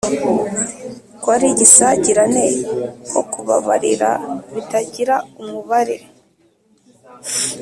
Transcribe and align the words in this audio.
ko 1.21 1.27
ari 1.35 1.45
igisagirane, 1.53 2.45
ko 3.09 3.19
kubabarira 3.31 4.11
bitagira 4.53 5.15
umubare. 5.41 5.97